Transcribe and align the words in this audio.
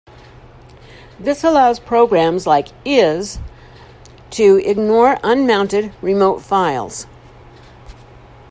This 1.19 1.43
allows 1.43 1.79
programs 1.79 2.47
like 2.47 2.69
"ls" 2.87 3.37
to 4.31 4.57
ignore 4.65 5.19
unmounted 5.23 5.93
remote 6.01 6.41
files. 6.41 7.05